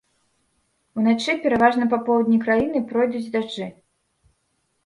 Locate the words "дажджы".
3.37-3.67